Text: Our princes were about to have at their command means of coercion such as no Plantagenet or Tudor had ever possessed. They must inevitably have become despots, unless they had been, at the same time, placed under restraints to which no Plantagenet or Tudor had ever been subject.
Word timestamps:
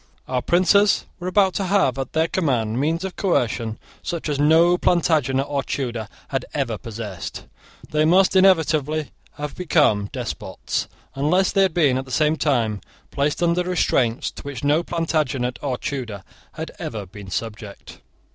Our 0.27 0.41
princes 0.41 1.05
were 1.19 1.27
about 1.27 1.53
to 1.53 1.65
have 1.65 1.99
at 1.99 2.13
their 2.13 2.27
command 2.27 2.79
means 2.79 3.03
of 3.05 3.15
coercion 3.15 3.77
such 4.01 4.29
as 4.29 4.39
no 4.39 4.75
Plantagenet 4.75 5.45
or 5.47 5.61
Tudor 5.61 6.07
had 6.29 6.43
ever 6.55 6.79
possessed. 6.79 7.45
They 7.87 8.03
must 8.03 8.35
inevitably 8.35 9.11
have 9.33 9.53
become 9.55 10.07
despots, 10.11 10.87
unless 11.13 11.51
they 11.51 11.61
had 11.61 11.75
been, 11.75 11.99
at 11.99 12.05
the 12.05 12.09
same 12.09 12.35
time, 12.35 12.81
placed 13.11 13.43
under 13.43 13.61
restraints 13.61 14.31
to 14.31 14.41
which 14.41 14.63
no 14.63 14.81
Plantagenet 14.81 15.59
or 15.61 15.77
Tudor 15.77 16.23
had 16.53 16.71
ever 16.79 17.05
been 17.05 17.29
subject. 17.29 17.99